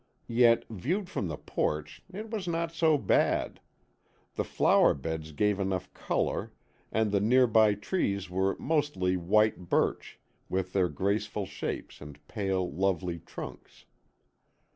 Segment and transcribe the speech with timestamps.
[0.33, 3.59] Yet, viewed from the porch, it was not so bad.
[4.33, 6.53] The flower beds gave enough colour,
[6.91, 10.19] and the near by trees were mostly white birch,
[10.49, 13.85] with their graceful shapes and pale, lovely trunks.